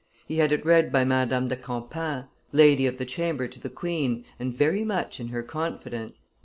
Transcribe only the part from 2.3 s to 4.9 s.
lady of the chamber to the queen, and very